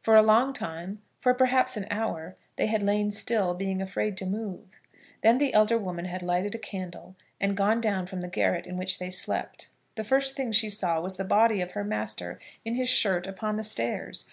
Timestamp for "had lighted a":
6.06-6.58